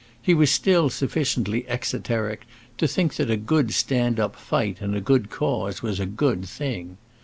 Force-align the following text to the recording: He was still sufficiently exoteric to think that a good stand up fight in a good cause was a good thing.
He 0.19 0.33
was 0.33 0.49
still 0.49 0.89
sufficiently 0.89 1.63
exoteric 1.67 2.47
to 2.79 2.87
think 2.87 3.17
that 3.17 3.29
a 3.29 3.37
good 3.37 3.71
stand 3.71 4.19
up 4.19 4.35
fight 4.35 4.81
in 4.81 4.95
a 4.95 4.99
good 4.99 5.29
cause 5.29 5.83
was 5.83 5.99
a 5.99 6.07
good 6.07 6.43
thing. 6.43 6.97